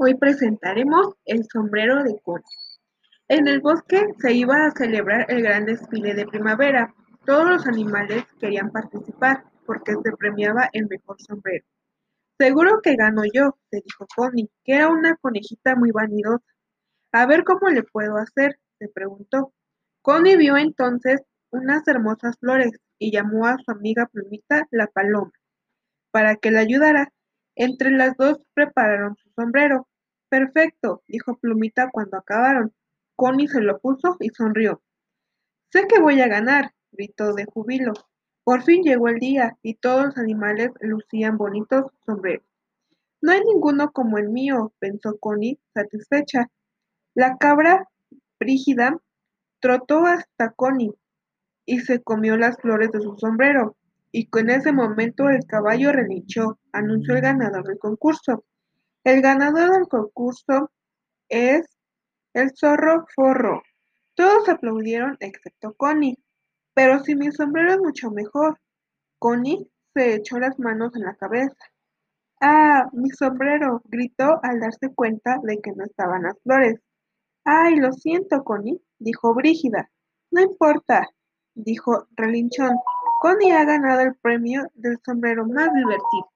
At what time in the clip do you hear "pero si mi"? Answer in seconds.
66.74-67.30